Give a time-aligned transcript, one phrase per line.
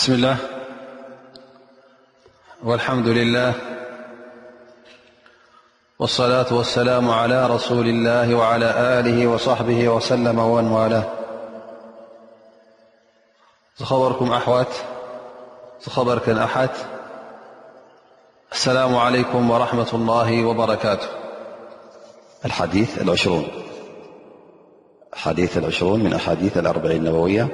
[0.00, 0.36] بسم الله
[2.64, 3.54] والحمد لله
[5.98, 11.04] والصلاة والسلام على رسول الله وعلى آله وصحبه وسلم ومنواله
[13.82, 14.72] خبركم أحوت
[15.86, 16.74] خبرك أحت
[18.52, 21.18] السلام عليكم ورحمة الله وبركاتهياعرنمن
[26.16, 27.50] أأانوية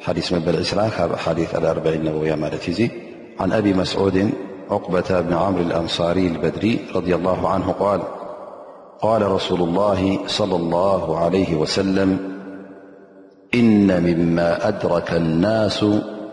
[0.00, 2.90] حديث مب اسرا أحاديث لىأربعين نووي مالزي
[3.40, 4.30] عن أبي مسعود
[4.70, 8.00] عقبة بن عمر الأنصار البدري- رضي الله عنه-قال
[9.00, 12.18] قال رسول الله- صلى الله عليه وسلم
[13.54, 15.84] إن مما أدرك الناس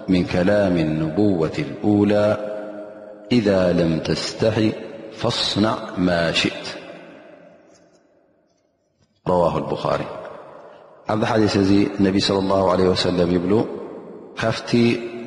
[0.08, 2.38] من كلام النبوة الأولى
[3.32, 4.72] إذا لم تستحي
[5.14, 6.68] فاصنع ما شئت
[9.28, 10.17] رواه البخاري
[11.14, 11.72] ኣብዚ ሓዲስ እዚ
[12.06, 13.54] ነቢ صለ ላه ለ ወሰለም ይብሉ
[14.40, 14.70] ካብቲ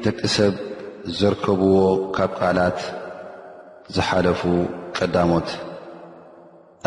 [0.05, 0.55] ደቂ ሰብ
[1.19, 1.75] ዘርከብዎ
[2.17, 2.79] ካብ ቃላት
[3.95, 4.41] ዝሓለፉ
[4.97, 5.49] ቀዳሞት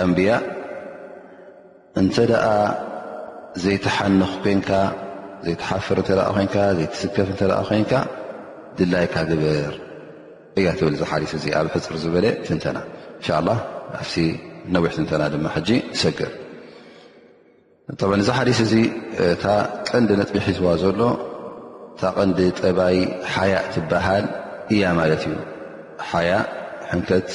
[0.04, 0.30] ኣንብያ
[2.02, 2.46] እንተ ደኣ
[3.64, 4.70] ዘይተሓንኽ ኮንካ
[5.48, 7.92] ዘይተሓፍር እንተ ኮንካ ዘይትስከፍ እንተኣ ኮንካ
[8.78, 9.74] ድላይካ ግብር
[10.60, 12.78] እያ ትብል እዝሓዲስ እዚ ኣብ ሕፅር ዝበለ ትንተና
[13.18, 13.58] እንሻ ላ
[14.04, 14.14] ኣቲ
[14.76, 15.70] ነዊሕ ትንተና ድማ ሕጂ
[16.04, 16.32] ሰግር
[17.92, 18.74] እዚ ሓዲስ እዚ
[19.26, 19.46] እታ
[19.88, 21.00] ቀንዲ ነጥቢ ሒትዋ ዘሎ
[21.94, 22.98] እታ ቐንዲ ጠባይ
[23.34, 24.26] ሓያ ትበሃል
[24.74, 25.34] እያ ማለት እዩ
[26.10, 26.30] ሓያ
[26.90, 27.30] ሕንከት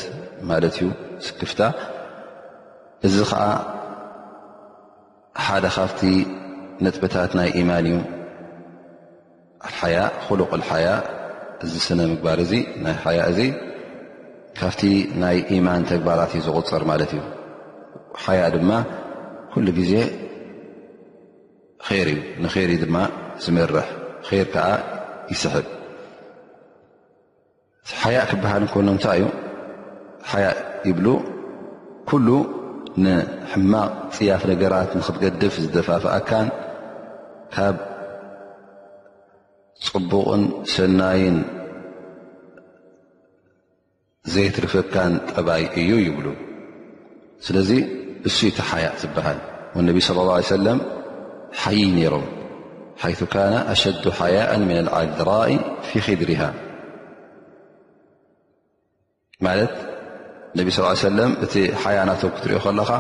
[0.50, 0.86] ማለት እዩ
[1.26, 1.60] ስክፍታ
[3.06, 3.42] እዚ ከዓ
[5.46, 6.00] ሓደ ካፍቲ
[6.84, 7.98] ነጥብታት ናይ ኢማን እዩ
[9.80, 10.86] ሓያ ኩሉቕል ሓያ
[11.64, 12.52] እዚ ስነ ምግባር እዚ
[12.86, 13.41] ናይ ሓያ እዚ
[14.60, 14.82] ካብቲ
[15.25, 17.20] ናይ ኢማን ተግባራት እዩ ዝቁፅር ማለት እዩ
[18.25, 18.70] ሓያ ድማ
[19.53, 19.92] ኩሉ ግዜ
[21.87, 22.11] ር እዩ
[22.44, 22.97] ንይር እ ድማ
[23.43, 23.87] ዝመርሕ
[24.28, 24.69] ር ከዓ
[25.33, 25.66] ይስሕብ
[28.00, 29.27] ሓያእ ክበሃል እንኮኑ እንታይ እዩ
[30.31, 30.47] ሓያ
[30.88, 31.06] ይብሉ
[32.09, 32.27] ኩሉ
[33.05, 36.49] ንሕማቕ ፅያፍ ነገራት ንክትገድፍ ዝተፋፍኣካን
[37.55, 37.77] ካብ
[39.87, 40.43] ፅቡቕን
[40.75, 41.38] ሰናይን
[44.34, 46.27] ዘይትርፍካን ጠባይ እዩ ይብሉ
[47.47, 47.71] ስለዚ
[48.28, 49.38] እሱ እቲ ሓያእ ዝበሃል
[49.77, 50.78] ወነቢ ስለ ላه ሰለም
[51.60, 52.25] ሓይ ነይሮም
[53.03, 53.12] ሓይ
[53.53, 55.50] ነ ኣሸዱ ሓያء ምን ዓድራኢ
[55.88, 56.42] ፊ ክድርሃ
[59.47, 59.72] ማለት
[60.58, 62.91] ነቢ ስ ሰለም እቲ ሓያ ናቶም ክትሪኦ ከለኻ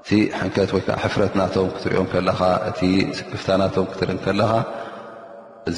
[0.00, 0.08] እቲ
[0.46, 2.40] ንከት ወይዓ ሕፍረት ናቶም ክትሪኦም ለኻ
[2.70, 2.80] እቲ
[3.18, 4.52] ስክፍታ ናቶም ክትርኢ ከለኻ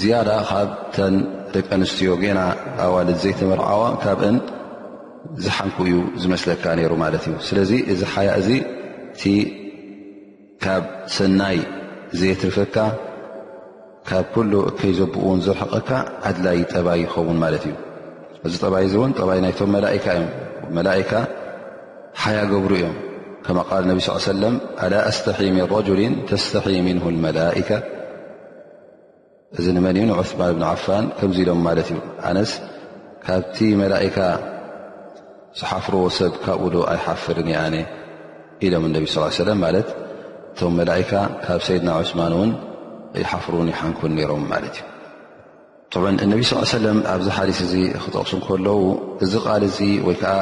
[0.00, 1.14] ዝያዳ ካብተን
[1.54, 2.40] ደቂ ኣንስትዮ ገና
[2.84, 4.36] ኣዋል ዘይተመርዓዋ ካብእን
[5.44, 9.40] ዝሓንኩ እዩ ዝመስለካ ይሩ ማለት እዩ ስለዚ እዚ ሓያ እእ
[10.64, 10.84] ካብ
[11.14, 11.56] ሰናይ
[12.18, 12.74] ዘየትርፈካ
[14.08, 15.88] ካብ ኩሉ ከይዘብእውን ዝርሕቐካ
[16.28, 17.74] ኣድላይ ጠባይ ይኸውን ማለት እዩ
[18.46, 20.22] እዚ ጠባይ እዚ እውን ጠባይ ናይቶም መላካ እዮ
[20.76, 21.12] መላካ
[22.24, 22.94] ሓያ ገብሩ እዮም
[23.46, 26.02] ከማ ቃል ነብ ስ ሰለም ኣላ እስተሒ ም ረጅሊ
[26.32, 27.70] ተስተሒ ምን መላእካ
[29.58, 31.98] እዚ ንመን እዩ ንዑማን እብን ዓፋን ከምዚ ኢሎም ማለት እዩ
[32.30, 32.52] ኣነስ
[33.26, 34.18] ካብቲ መላእካ
[35.60, 37.74] ዝሓፍርዎ ሰብ ካብኡ ዶ ኣይሓፍርን የኣነ
[38.68, 39.88] ኢሎም ነብ ስ ሰለም ማለት
[40.52, 41.12] እቶም መላይካ
[41.44, 42.50] ካብ ሰይድና ዑስማን እውን
[43.20, 44.88] ይሓፍሩን ይሓንኩን ነሮም ማለት እዩ
[46.00, 48.78] ጥዕን እነ ስ ሰለም ኣብዚ ሓዲስ እዚ ክጠቕሱ ከለዉ
[49.24, 50.34] እዚ ቃል ዚ ወይከዓ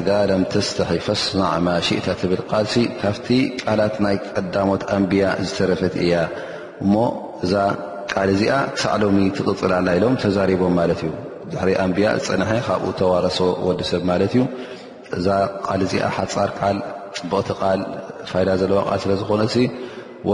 [0.00, 3.28] እታ ለም ተስተሒ ፈስናዕ ማሽእታ ትብል ቃልሲ ካብቲ
[3.62, 6.12] ቃላት ናይ ቀዳሞት ኣንብያ ዝተረፈት እያ
[6.84, 6.94] እሞ
[7.46, 7.54] እዛ
[8.14, 11.10] ቃል እዚኣ ክሳዕሎሚ ትቕፅላላ ኢሎም ተዛሪቦም ማለት እዩ
[11.52, 14.44] ድሕሪ ኣንብያ ፅንሐ ካብኡ ተዋረሶ ወዲሰብ ማለት እዩ
[15.18, 15.28] እዛ
[15.68, 16.76] ቃል እዚኣ ሓፃር ቃል
[17.30, 17.80] ብቕቲ ቃል
[18.30, 19.42] ፋይዳ ዘለዋ ል ስለዝኮነ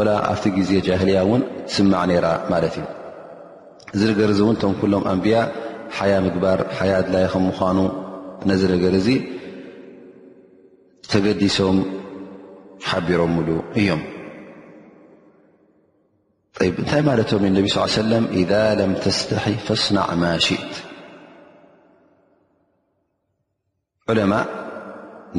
[0.08, 1.42] ላ ኣብቲ ግዜ ጃህልያ ውን
[1.74, 2.84] ስማዕ ነራ ማለት እዩ
[3.94, 5.38] እዚ ነገር እዚ እውን እቶም ሎም ኣንቢያ
[5.96, 7.78] ሓያ ምግባር ሓያ ድላይ ከምኑ
[8.50, 9.08] ነዚ ነገር እዚ
[11.12, 11.78] ተገዲሶም
[12.90, 14.02] ሓቢሮም ሉ እዮም
[16.68, 17.68] እንታይ ማለቶም ነብ
[17.98, 18.12] ሰለ
[18.80, 19.44] ለም ተስተሐ
[19.84, 20.74] ስናዕ ማ ሽእት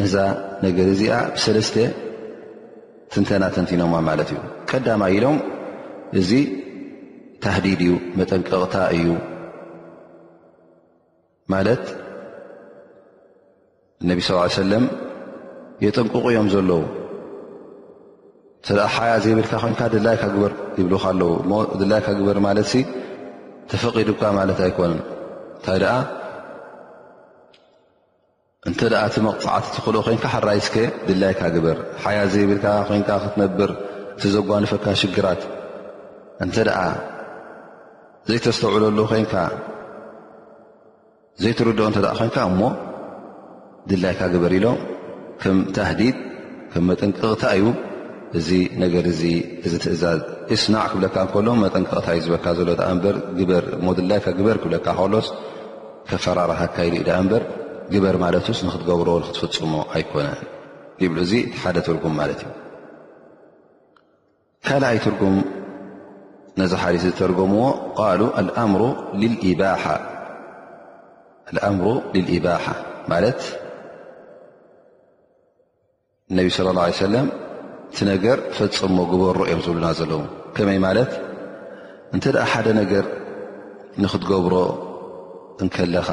[0.02, 0.16] ነዛ
[0.66, 1.76] ነገር እዚኣ ብሰለስተ
[3.14, 5.38] ትንተና ተንቲኖማ ማለት እዩ ቀዳማ ኢሎም
[6.20, 6.32] እዚ
[7.44, 9.08] ታህዲድ እዩ መጠንቀቕታ እዩ
[11.54, 11.84] ማለት
[14.04, 14.86] እነቢ ስ ሰለም
[15.86, 16.82] የጠንቁቕ እዮም ዘለዉ
[18.96, 21.52] ሓያ ዘይብልካ ኮይንካ ድላይካ ግበር ይብልካኣለዉ እሞ
[21.82, 22.72] ድላይካ ግበር ማለት
[23.72, 25.96] ተፈቒዱካ ማለት ኣይኮንን እንታይ ደኣ
[28.70, 30.76] እንተ ደኣ እቲ መቕፃዓት ትክልኦ ኮይንካ ሓራይስ ከ
[31.08, 33.72] ድላይካ ግበር ሓያ ዘይብልካ ኮይንካ ክትነብር
[34.18, 35.42] እቲ ዘጓንፈካ ሽግራት
[36.44, 36.78] እንተ ደኣ
[38.30, 39.34] ዘይተስተውዕለሉ ኮይንካ
[41.44, 42.62] ዘይትርድኦ እተ ኮንካ እሞ
[43.92, 44.78] ድላይካ ግበር ኢሎም
[45.42, 46.18] ከም ተህዲድ
[46.74, 47.66] ከም መጠንቅቕታ እዩ
[48.42, 48.50] እዚ
[48.84, 49.22] ነገር እዚ
[49.66, 50.22] እዚ ትእዛዝ
[50.58, 53.04] እስናዕ ክብለካ እንከሎ መጠንቅቕታ እዩ ዝበካ ዘሎ እበ
[53.42, 55.28] ግበር እሞ ድላይካ ግበር ክብለካ ሎስ
[56.12, 57.44] ከፈራርሓካ ይኢ ዳኣ እምበር
[57.92, 60.40] ግበር ማለት ስ ንክትገብሮ ንክትፈፅሞ ኣይኮነን
[61.04, 62.52] ይብሉ እዙ ሓደ ትርጉም ማለት እዩ
[64.68, 65.36] ካልኣይ ትርጉም
[66.60, 67.64] ነዚ ሓዲት ዝተርጉምዎ
[68.00, 68.22] ቃሉ
[68.64, 68.82] ኣምሩ
[72.14, 72.66] ልልኢባሓ
[73.12, 73.42] ማለት
[76.38, 77.28] ነቢ ስለ ላ ሰለም
[77.92, 80.22] እቲ ነገር ትፈፅሞ ግበሮ እዮም ዝብሉና ዘለዉ
[80.56, 81.12] ከመይ ማለት
[82.16, 83.06] እንተ ደኣ ሓደ ነገር
[84.04, 84.56] ንኽትገብሮ
[85.64, 86.08] እንከለኻ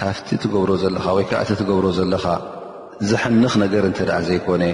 [0.00, 2.24] ካፍቲ ትገብሮ ዘለኻ ወይ ከዓ እቲ ትገብሮ ዘለኻ
[3.10, 4.64] ዘሕንኽ ነገር እንተ ደኣ ዘይኮነ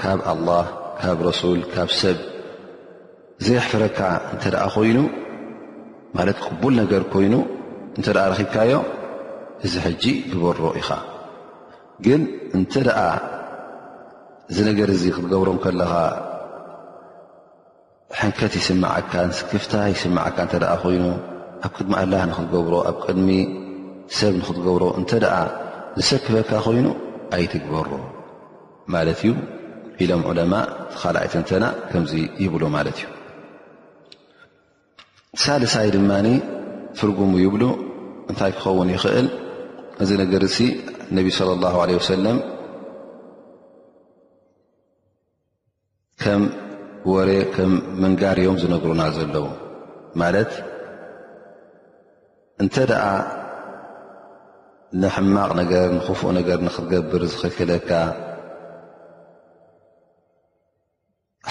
[0.00, 0.66] ካብ ኣላህ
[1.00, 2.18] ካብ ረሱል ካብ ሰብ
[3.46, 3.98] ዘይሕፍረካ
[4.32, 4.98] እንተ ደኣ ኾይኑ
[6.16, 7.34] ማለት ቅቡል ነገር ኮይኑ
[7.96, 8.84] እንተ ኣ ረኺብካዮም
[9.66, 10.90] እዚ ሕጂ ዝበሮ ኢኻ
[12.06, 12.20] ግን
[12.58, 13.00] እንተ ደኣ
[14.50, 15.92] እዚ ነገር እዙ ክትገብሮን ከለኻ
[18.20, 21.04] ሕንከት ይስማዓካ ንስክፍታይ ይስማዓካ እንተ ደኣ ኾይኑ
[21.66, 23.28] ኣብ ቅድሚ ኣላህ ንክትገብሮ ኣብ ቅድሚ
[24.18, 25.34] ሰብ ንክትገብሮ እንተ ደኣ
[25.98, 26.86] ዝሰክበካ ኮይኑ
[27.36, 27.90] ኣይትግበሩ
[28.94, 29.32] ማለት እዩ
[30.04, 30.54] ኢሎም ዑለማ
[30.92, 32.12] ቲኻልኣይ ትንተና ከምዚ
[32.42, 33.06] ይብሎ ማለት እዩ
[35.42, 36.28] ሳልሳይ ድማኒ
[37.00, 37.62] ትርጉሙ ይብሉ
[38.30, 39.28] እንታይ ክኸውን ይኽእል
[40.02, 40.58] እዚ ነገር እሲ
[41.18, 42.38] ነቢ ስለ ላሁ ለ ወሰለም
[46.22, 46.42] ከም
[47.12, 47.72] ወሬ ከም
[48.02, 49.46] ምንጋድዮም ዝነግሩና ዘለዎ
[50.22, 50.50] ማለት
[52.62, 52.74] እንተ
[55.02, 57.90] ንሕማቕ ነገር ንኽፉእ ነገር ንክትገብር ዝኽክለካ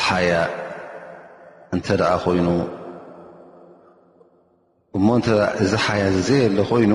[0.05, 0.31] ሓያ
[1.75, 2.47] እንተ ደኣ ኮይኑ
[4.97, 5.23] እሞ እን
[5.63, 6.93] እዚ ሓያ ዘየ የሎ ኮይኑ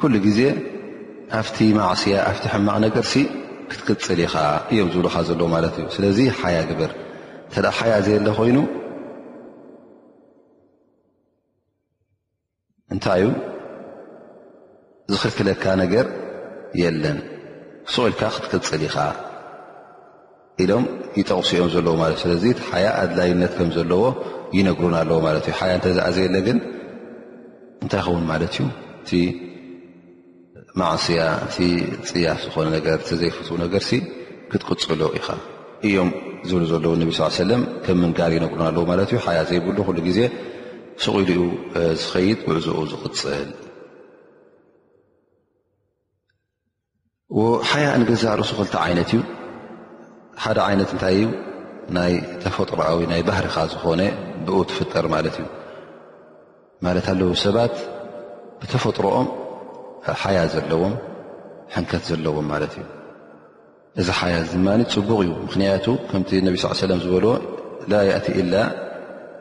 [0.00, 0.40] ኩሉ ግዜ
[1.38, 3.14] ኣብቲ ማዕስያ ኣብቲ ሕማቕ ነገር ሲ
[3.70, 4.34] ክትቅፅል ኢኻ
[4.72, 6.92] እዮም ዝብሉካ ዘለዎ ማለት እዩ ስለዚ ሓያ ግብር
[7.48, 8.58] እንተ ሓያ ዘየ ለ ኮይኑ
[12.92, 13.28] እንታይ እዩ
[15.12, 16.06] ዝኽልክለካ ነገር
[16.80, 17.18] የለን
[17.92, 18.96] ስቑኢልካ ክትቅፅል ኢኻ
[20.62, 20.84] ኢሎም
[21.18, 24.02] ይጠቕሲኦም ዘለዎ ማለት እዩ ስለዚ ሓያ ኣድላይነት ከም ዘለዎ
[24.56, 26.58] ይነግሩን ኣለዎ ማለት እዩ ሓያ እንተዝኣዘየለ ግን
[27.84, 28.64] እንታይ ኸውን ማለት እዩ
[29.02, 29.10] እቲ
[30.80, 31.56] ማዕስያ እቲ
[32.10, 33.92] ፅያፍ ዝኾነ ነገር ቲዘይፍትው ነገርሲ
[34.50, 35.28] ክትቅፅሉ ኢኻ
[35.90, 36.10] እዮም
[36.50, 40.20] ዝብል ዘለዎ እነቢ ስ ሰለም ከም ምንጋር ይነግሩን ኣለዎ ማለት እዩ ሓያ ዘይብሉ ኩሉ ግዜ
[41.06, 41.40] ስቑኢሉ
[41.80, 43.48] ኡ ዝኸይድ ውዕዝኡ ዝቕፅል
[47.70, 49.18] ሓያ ንገዛ ርእሱ ክልቲ ዓይነት እዩ
[50.44, 51.26] ሓደ ዓይነት እንታይ እዩ
[51.96, 52.78] ናይ ተፈጥሮ
[53.10, 54.00] ናይ ባህሪኻ ዝኾነ
[54.46, 55.46] ብኡ ትፍጠር ማለት እዩ
[56.86, 57.74] ማለት ኣለዉ ሰባት
[58.60, 59.28] ብተፈጥሮኦም
[60.22, 60.94] ሓያ ዘለዎም
[61.74, 62.84] ሕንከት ዘለዎም ማለት እዩ
[64.00, 64.34] እዚ ሓያ
[64.66, 67.30] ማ ፅቡቕ እዩ ምኽንያቱ ከምቲ ነበ ስ ሰለም ዝበልዎ
[67.92, 68.54] ላ የእቲ ኢላ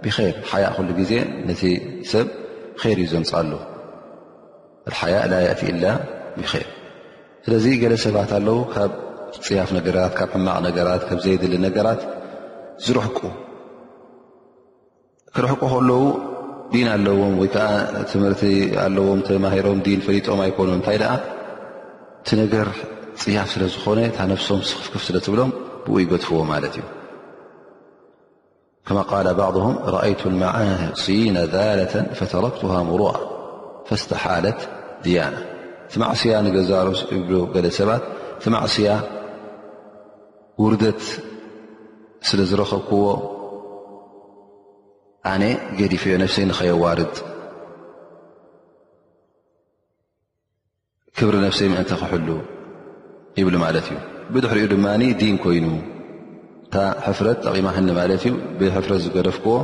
[0.06, 0.14] ብር
[0.52, 1.12] ሓያ ኩሉ ግዜ
[1.50, 1.62] ነቲ
[2.12, 2.28] ሰብ
[2.84, 3.52] ይር እዩ ዘምፃሉ
[4.92, 5.84] ኣሓያ ላ እቲ ኢላ
[6.42, 6.46] ብር
[7.50, 8.90] ስለዚ ገለ ሰባት ኣለው ካብ
[9.46, 12.02] ፅያፍ ነገራት ካብ ሕማቕ ነገራት ካብ ዘይድል ነገራት
[12.86, 13.20] ዝረሕቁ
[15.36, 16.02] ክርሕቁ ከለዉ
[16.74, 17.68] ዲን ኣለዎም ወይ ከዓ
[18.12, 18.36] ትምህር
[18.86, 21.16] ኣለዎም ተማሂሮም ዲን ፈጦም ኣይኮኑ እንታይ ኣ
[22.26, 22.68] ቲ ነገር
[23.24, 25.52] ፅያፍ ስለዝኾነ ታ ነፍሶም ስክፍክፍ ስለትብሎም
[25.88, 26.86] ብ ይገድፍዎ ማለት እዩ
[28.90, 33.04] ከ ቃ ባዕضهም ረአይቱ መዓሲነ ذላة فተረክትه ምሩ
[33.88, 34.60] فስተሓለት
[35.06, 35.36] ድያና
[35.88, 36.88] እቲ ማዕስያ ንገዛር
[37.54, 38.04] ገለ ሰባት
[38.38, 38.90] እቲ ማዕስያ
[40.64, 41.04] ውርደት
[42.28, 43.04] ስለ ዝረኸብክዎ
[45.34, 45.44] ኣነ
[45.80, 47.16] ገዲፈዮ ነፍሰይ ንኸየዋርድ
[51.18, 52.28] ክብሪ ነፍሰይ ምእንቲ ክሕሉ
[53.40, 53.98] ይብሉ ማለት እዩ
[54.34, 55.68] ብድሕሪኡ ድማኒ ዲን ኮይኑ
[56.68, 56.76] እታ
[57.08, 59.56] ሕፍረት ጠቒማ ህኒ ማለት እዩ ብሕፍረት ዝገደፍክዎ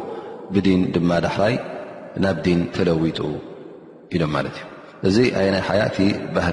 [0.56, 1.56] ብዲን ድማ ዳሕላይ
[2.26, 3.20] ናብ ዲን ተለዊጡ
[4.18, 4.72] ኢሎም ማለት እዩ
[5.08, 5.98] እዚ ኣይ ናይ ሓያእቲ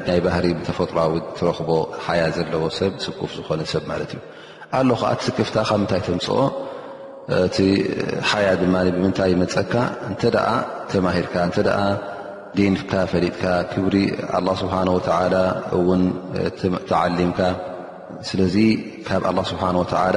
[0.08, 1.70] ናይ ባህሪ ብተፈጥሮዊ ትረኽቦ
[2.04, 4.20] ሓያ ዘለዎ ሰብ ስኩፍ ዝኾነ ሰብ ማለት እዩ
[4.78, 6.38] ኣሎ ከዓ ትስክፍታ ካብ ምንታይ ተምፅኦ
[7.46, 7.58] እቲ
[8.30, 9.72] ሓያ ድማ ብምንታይ መፀካ
[10.08, 10.48] እንተ ደኣ
[10.92, 11.58] ተማሂርካ እንተ
[12.58, 13.42] ደንፍካ ፈሊጥካ
[13.72, 13.94] ክብሪ
[14.36, 15.36] ኣላ ስብሓ ወላ
[15.76, 16.02] እውን
[16.90, 17.40] ተዓሊምካ
[18.28, 18.56] ስለዚ
[19.08, 20.16] ካብ ኣላ ስብሓን ወተዓላ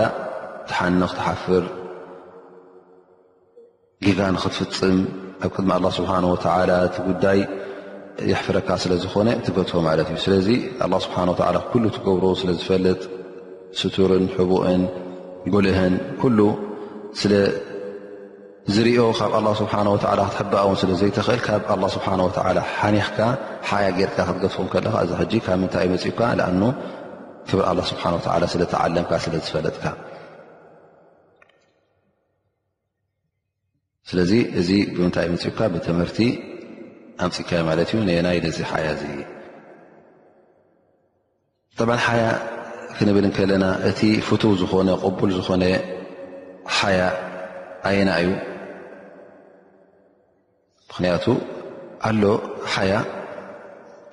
[0.70, 1.66] ትሓንኽ ትሓፍር
[4.06, 4.98] ጊጋ ንኽትፍፅም
[5.46, 7.40] ኣብ ቅድሚ ኣላ ስብሓ ወዓላ እቲ ጉዳይ
[8.30, 10.48] ይሕፍረካ ስለዝኮነ ትገትፎ ማለት እዩ ስለዚ
[10.86, 13.02] ኣ ስብሓላ ኩሉ ትገብሮ ስለዝፈልጥ
[13.80, 14.82] ስቱርን ሕቡእን
[15.54, 16.40] ጉልህን ኩሉ
[17.22, 19.90] ስለዝርኦ ካብ ኣ ስብሓ ላ
[20.30, 22.08] ክትሕበኣውን ስለዘይትኽእል ካብ ኣ ስብሓ
[22.78, 23.18] ሓኒኽካ
[23.72, 26.64] ሓያ ጌርካ ክትገትኹም ከለካ እዚ ጂ ካብ ምንታይ እ መፅብካ ንኣ
[27.50, 28.06] ክብር ኣ ስብሓ
[28.46, 29.86] ላ ስለተዓለምካ ስለዝፈለጥካ
[34.10, 36.20] ስለዚ እዚ ብምንታይ እ መፅካ ብትምህርቲ
[37.22, 39.10] ኣምፅካ ማለት እዩ ናይ ደዚ ሓያ እ
[41.88, 42.24] ብ ሓያ
[42.96, 45.64] ክንብል ከለና እቲ ፍቱው ዝኾነ ቅቡል ዝኾነ
[46.78, 47.00] ሓያ
[47.90, 48.30] ኣየና እዩ
[50.90, 51.26] ምክንያቱ
[52.10, 52.24] ኣሎ
[52.74, 52.94] ሓያ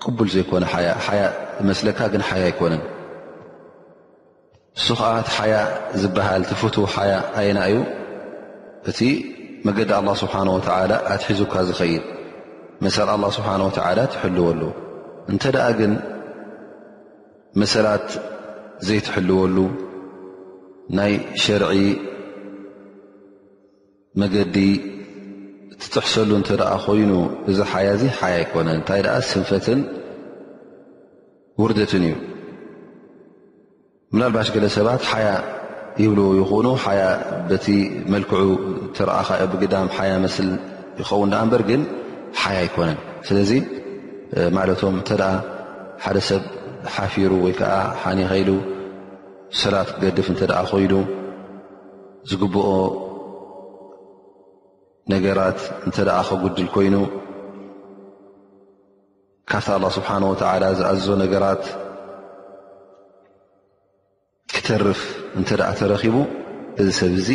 [0.05, 0.65] ቅቡል ዘይኮነ
[1.21, 1.25] ያ
[1.71, 2.83] መስለካ ግን ሓያ ኣይኮነን
[4.79, 5.55] ንሱ ከዓ ቲ ሓያ
[6.03, 7.77] ዝበሃል እቲ ፍት ሓያ ኣየና እዩ
[8.91, 8.99] እቲ
[9.67, 12.03] መገዲ ኣላ ስብሓን ወተላ ኣትሒዙካ ዝኸይድ
[12.85, 14.63] መሰ ኣላه ስብሓን ወትዓላ ትሕልወሉ
[15.31, 15.93] እንተ ደኣ ግን
[17.61, 18.07] መሰላት
[18.87, 19.57] ዘይ ትሕልወሉ
[20.99, 21.73] ናይ ሸርዒ
[24.21, 24.57] መገዲ
[25.81, 27.13] ትፅሕሰሉ እንተ ደኣ ኮይኑ
[27.51, 29.81] እዚ ሓያ እዚ ሓያ ኣይኮነን እንታይ ደኣ ስንፈትን
[31.63, 32.17] ውርደትን እዩ
[34.15, 35.29] ምናልባሽ ገለ ሰባት ሓያ
[36.03, 37.03] ይብልዎ ይኹኑ ሓያ
[37.51, 37.67] በቲ
[38.13, 38.43] መልክዑ
[38.97, 40.51] ተረኣኻ እብግዳም ሓያ መስል
[41.01, 41.69] ይኸውን ዳ እበርግ
[42.55, 43.51] ያ ይኮነንስለዚ
[44.57, 45.11] ማለቶም እንተ
[46.05, 46.43] ሓደ ሰብ
[46.95, 48.51] ሓፊሩ ወይ ከዓ ሓኒኸኢሉ
[49.61, 50.93] ሰላት ክገድፍ እንተ ኮይኑ
[52.31, 52.69] ዝግብኦ
[55.15, 55.97] ነገራት እንተ
[56.29, 56.97] ከጉድል ኮይኑ
[59.51, 61.63] ካብቲ ኣላه ስብሓን ወተላ ዝኣዞ ነገራት
[64.55, 65.01] ክተርፍ
[65.39, 66.17] እንተ ተረኪቡ
[66.81, 67.29] እዚ ሰብ እዚ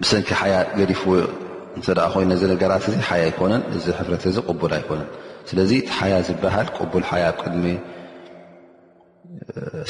[0.00, 1.10] ብሰንኪ ሓያ ገዲፍዎ
[1.78, 5.08] እንተ ኮይኑ እዚ ነገራት እዚ ሓያ ኣይኮነን እዚ ሕፍረት እዚ ቅቡል ኣይኮነን
[5.48, 7.66] ስለዚ ሓያ ዝበሃል ቅቡል ሓያ ብ ቅድሚ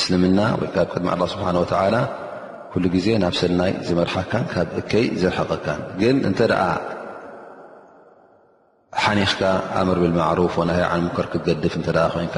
[0.01, 1.97] እስልምና ወይከ ብ ቅድሚ ኣላ ስብሓን ወተላ
[2.73, 6.63] ኩሉ ግዜ ናብ ሰናይ ዝመርሓካን ካብ እከይ ዘርሐቀካን ግን እንተ ደኣ
[9.05, 9.41] ሓኒኽካ
[9.81, 12.37] ኣምር ብልማዕሩፍ ና ዓንሙከር ክትገድፍ እተ ኮንካ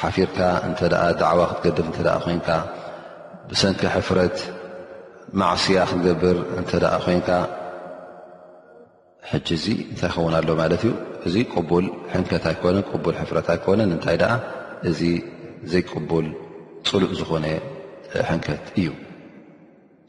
[0.00, 0.38] ሓፊርካ
[0.68, 0.80] እተ
[1.22, 2.48] ዳዕዋ ክትገድፍ ተ ኮንካ
[3.48, 4.36] ብሰንኪ ሕፍረት
[5.40, 6.70] ማዕስያ ክትገብር እንተ
[7.04, 7.28] ኮይንካ
[9.30, 10.92] ሕጂ እዚ እንታይ ይኸውን ኣሎ ማለት እዩ
[11.26, 14.32] እዚ ቅቡል ሕንከት ኣይኮነን ቡል ሕፍረት ኣይኮነን እንታይ ደኣ
[14.90, 15.00] እዚ
[15.72, 16.26] ዘይቅቡል
[16.88, 17.44] ፅሉእ ዝኾነ
[18.30, 18.88] ሕንከት እዩ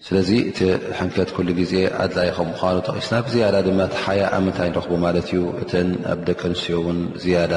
[0.06, 0.60] ስለዚ እቲ
[1.00, 1.74] ሕንከት ኩሉ ግዜ
[2.06, 5.72] ኣድላይከም ምዃኑ ተቂስና ብዝያዳ ድማ እቲ ሓያ ኣብ ምንታይ ንረኽቦ ማለት እዩ እተ
[6.14, 7.54] ኣብ ደቂ ኣንስትዮ ውን ዝያዳ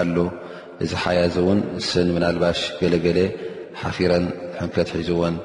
[0.00, 0.16] ኣሎ
[0.82, 3.20] እዚ ሓያ እዚ እውን ስን ምናልባሽ ገለገለ
[3.82, 4.26] ሓፊረን
[4.58, 5.36] ሕንከት ሒዝዎን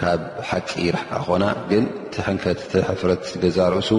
[0.00, 3.90] ካብ ሓቂ ርሕቃ ኮና ግን ቲ ሕንከት ቲ ሕፍረት ዝገዛ ርእሱ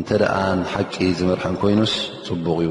[0.00, 1.94] እንተ ደኣ ን ሓቂ ዝመርሐን ኮይኑስ
[2.26, 2.70] ፅቡቕ እዩ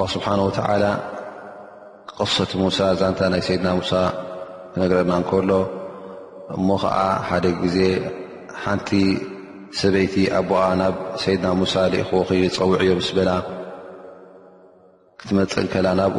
[0.00, 0.84] ላ ስብሓን ወተዓላ
[2.18, 3.90] ቅሶት ሙሳ ዛንታ ናይ ሰይድና ሙሳ
[4.72, 5.50] ክነግረና ንከሎ
[6.56, 7.78] እሞ ከዓ ሓደ ግዜ
[8.64, 8.90] ሓንቲ
[9.80, 12.12] ሰበይቲ ኣቦኣ ናብ ሰይድና ሙሳ ኢኹኺ
[12.58, 13.30] ፀውዕዮ ምስ በላ
[15.20, 16.18] ክትመፅንከላ ናብኡ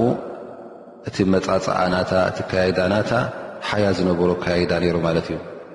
[1.10, 3.12] እቲ መፃፃኣ ናታ እቲ ከያዳ ናታ
[3.70, 5.38] ሓያ ዝነብሮ ከያዳ ነይሩ ማለት እዩ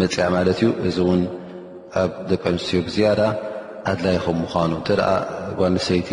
[0.00, 1.22] መፅያ ማለት እዩ እዚ እውን
[2.02, 3.20] ኣብ ደቂ ኣንስትዮ ብዝያዳ
[3.90, 4.88] ኣድላይ ኹም ምዃኑ እንተ
[5.58, 6.10] ጓል ንስተይቲ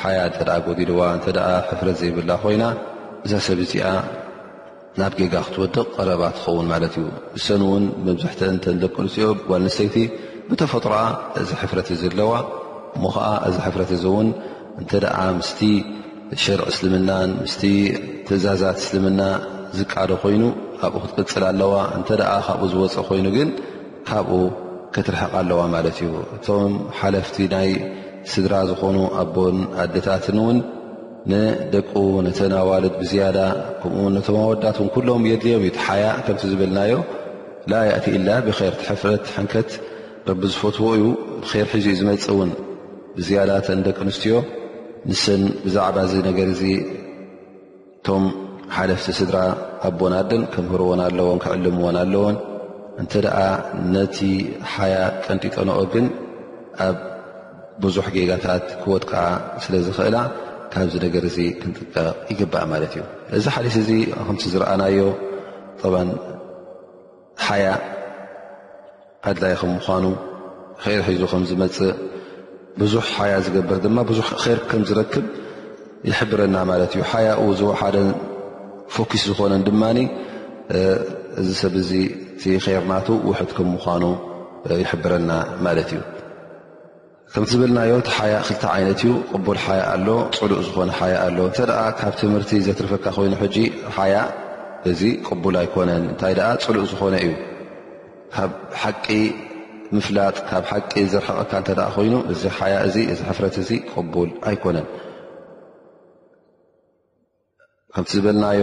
[0.00, 1.26] ሓያ እተ ጎዲልዋ እንተ
[1.68, 2.64] ሕፍረት ዘይብላ ኮይና
[3.24, 3.86] እዛ ሰብ እዚኣ
[5.00, 9.96] ናብ ጌጋ ክትወድቕ ቀረባ ትኸውን ማለት እዩ ንሰን እውን መብዛሕትን እተንደቂንፅኦ ጓል ንስተይቲ
[10.48, 11.00] ብተፈጥሮኣ
[11.42, 12.32] እዚ ሕፍረት እዘለዋ
[12.96, 14.28] እሞ ከዓ እዚ ሕፍረት እዚ እውን
[14.80, 15.60] እንተደኣ ምስቲ
[16.42, 17.62] ሸርዕ እስልምናን ምስቲ
[18.26, 19.20] ትእዛዛት እስልምና
[19.78, 20.42] ዝቃዶ ኮይኑ
[20.82, 23.48] ካብኡ ክትቅፅል ኣለዋ እንተደኣ ካብኡ ዝወፀ ኮይኑ ግን
[24.08, 24.34] ካብኡ
[24.94, 27.68] ክትርሕቕ ኣለዋ ማለት እዩ እቶም ሓለፍቲ ናይ
[28.32, 30.58] ስድራ ዝኾኑ ኣቦን ኣዴታትን ውን
[31.30, 31.92] ንደቁ
[32.26, 33.38] ነተን ኣዋልድ ብዝያዳ
[33.80, 36.94] ከምኡውን ነቶም ኣወዳትን ኩሎም የድልዮም እዩ ትሓያ ከምቲ ዝብልናዮ
[37.72, 39.70] ላ ያእቲ ኢላ ብይር ትሕፍረት ንከት
[40.30, 41.04] ረቢ ዝፈትዎ እዩ
[41.54, 42.52] ር ሕዚ ዝመፅ ውን
[43.18, 44.34] ብዝያዳተን ደቂ ኣንስትዮ
[45.10, 46.62] ንስን ብዛዕባ እዚ ነገር እዚ
[47.98, 48.24] እቶም
[48.76, 49.38] ሓደፍቲ ስድራ
[49.86, 52.36] ኣቦናደን ከምህርዎን ኣለዎን ክዕልምዎን ኣለዎን
[53.00, 53.38] እንተ ደኣ
[53.94, 54.18] ነቲ
[54.72, 56.06] ሓያ ቀንጢጠንኦ ግን
[56.86, 56.96] ኣብ
[57.84, 59.24] ብዙሕ ጌጋታት ክወት ከዓ
[59.64, 60.16] ስለ ዝኽእላ
[60.72, 63.02] ካብዚ ነገር እዚ ክንጥቃቕ ይግባእ ማለት እዩ
[63.38, 63.90] እዚ ሓሊት እዚ
[64.26, 64.98] ከምቲ ዝረኣናዮ
[65.80, 66.10] ጥባን
[67.46, 67.66] ሓያ
[69.30, 70.04] ኣድላይ ከም ምኳኑ
[70.82, 71.90] ከይር ሒዙ ከምዝመፅእ
[72.80, 75.24] ብዙሕ ሓያ ዝገበር ድማ ብዙሕ ር ከም ዝረክብ
[76.10, 77.28] ይሕብረና ማለት እዩ ሓያ
[77.60, 77.96] ዝወሓደ
[78.96, 79.82] ፎኪስ ዝኾነን ድማ
[81.40, 81.90] እዚ ሰብ እዚ
[82.40, 84.02] ቲ ከርናቱ ውሕት ከም ምኳኑ
[84.82, 85.30] ይሕብረና
[85.64, 86.00] ማለት እዩ
[87.32, 90.08] ከምቲ ዝብልናዮ ቲ ሓያ ክልተ ዓይነት እዩ ቅቡል ሓያ ኣሎ
[90.38, 91.58] ፅሉእ ዝኮነ ሓያ ኣሎ እተ
[92.00, 93.56] ካብ ትምህርቲ ዘትርፈካ ኮይኑ ሕጂ
[93.98, 94.16] ሓያ
[94.90, 97.32] እዚ ቅቡል ኣይኮነን እንታይ ደኣ ፅሉእ ዝኮነ እዩ
[98.34, 98.50] ካብ
[98.82, 99.06] ሓቂ
[99.96, 104.86] ምፍላጥ ካብ ሓቂ ዘረከቀካ እተ ኮይኑ እዚ ሓያ እ እዚ ሕፍረት እዚ ቅቡል ኣይኮነን
[107.94, 108.60] ከምቲ ዝበልናዮ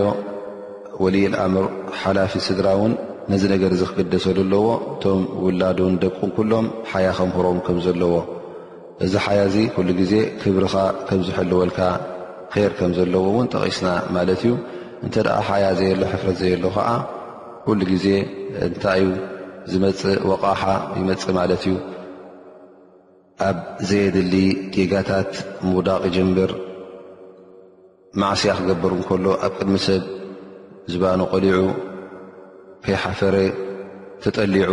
[1.03, 1.65] ወሊ ልኣምር
[2.01, 2.93] ሓላፊ ስድራ እውን
[3.31, 8.13] ነዚ ነገር ዚ ክገደሰሉ ኣለዎ እቶም ውላዱን ደቁን ኩሎም ሓያ ከምሁሮም ከም ዘለዎ
[9.05, 10.75] እዚ ሓያ እዚ ኩሉ ግዜ ክብርካ
[11.07, 11.79] ከም ዝሕልወልካ
[12.53, 14.55] ኼር ከም ዘለዎ እውን ጠቒስና ማለት እዩ
[15.07, 16.87] እንተ ደኣ ሓያ ዘየሎ ሕፍረት ዘየሎ ከዓ
[17.65, 18.07] ኩሉ ግዜ
[18.67, 19.11] እንታይ እዩ
[19.73, 20.63] ዝመፅ ወቕሓ
[21.01, 21.75] ይመፅእ ማለት እዩ
[23.49, 23.57] ኣብ
[23.91, 24.35] ዘየድሊ
[24.77, 25.31] ጌጋታት
[25.69, 26.51] ምውዳቕ ጅንብር
[28.21, 30.03] ማዕስያ ክገበር እከሎ ኣብ ቅድሚ ሰብ
[30.91, 31.57] ዝበኑ ቆሊዑ
[32.83, 33.35] ከይሓፈረ
[34.23, 34.71] ተጠሊዑ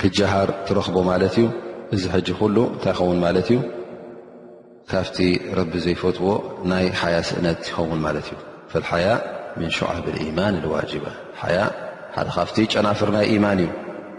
[0.00, 1.46] ክጀሃር ትረኽቦ ማለት እዩ
[1.94, 3.58] እዚ ጂ ኩሉ እንታይ ኸውን ማለት እዩ
[4.92, 5.18] ካፍቲ
[5.58, 6.28] ረቢ ዘይፈትዎ
[6.70, 8.38] ናይ ሓያ ስእነት ይኸውን ማለት እዩ
[8.90, 9.08] ሓያ
[9.60, 11.04] ምن ሸዓብ ايማን لዋጅባ
[12.14, 13.58] ሓደ ካፍቲ ጨናፍር ናይ يማን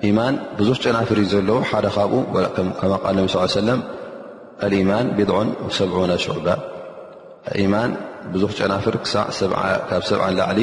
[0.01, 2.20] እዩ ማን ብዙሕ ጨናፍር እዩ ዘለዎ ሓደ ካብኡ
[2.82, 3.27] ከ ቃል ነ
[3.58, 3.70] ሰለ
[4.91, 5.50] ማን ቢድዑን
[5.80, 6.48] ሰብዑና ሽዑባ
[7.74, 7.92] ማን
[8.34, 9.30] ብዙ ጨናፍር ካብ
[10.10, 10.60] 7ብዓ ላዕሊ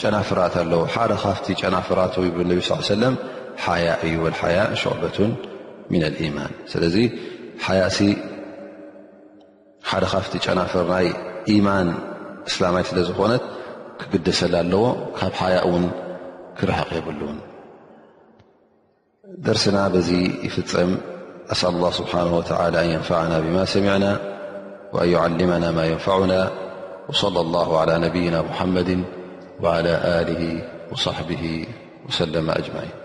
[0.00, 2.14] ጨናፍራት ኣለዎ ሓደ ካፍ ጨናፍራት
[2.48, 2.58] ነቢ
[3.02, 3.06] ለ
[3.64, 5.18] ሓያ እዩ ል ሓያ ሽዕበة
[6.36, 6.96] ማን ስለዚ
[9.90, 11.08] ሓደ ካፍ ጨናፍር ናይ
[11.66, 11.88] ማን
[12.50, 13.44] እስላማይ ስለዝኾነት
[14.02, 14.84] ክግደሰል ኣለዎ
[15.18, 15.84] ካብ ሓያ ውን
[16.58, 17.38] ክርሐቕ የብሉን
[19.48, 19.76] ደርስና
[20.10, 20.12] ዚ
[20.46, 20.92] ይፍፅም
[21.54, 22.12] እኣ اه ስሓ
[22.98, 24.04] ንፈና ብማ ሰሚና
[24.94, 26.50] وأن يعلمنا ما ينفعنا
[27.08, 29.04] وصلى الله على نبينا محمد
[29.62, 31.66] وعلى آله وصحبه
[32.08, 33.03] وسلم أجمعين